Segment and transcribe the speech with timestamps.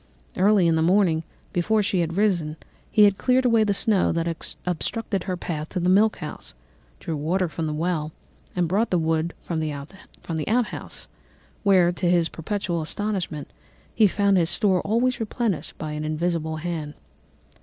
[0.35, 1.21] Early in the morning,
[1.53, 2.57] before she had risen,
[2.89, 6.55] he cleared away the snow that obstructed her path to the milk house,
[6.99, 8.11] drew water from the well,
[8.55, 9.71] and brought the wood from the
[10.47, 11.07] outhouse,
[11.61, 13.51] where, to his perpetual astonishment,
[13.93, 16.95] he found his store always replenished by an invisible hand.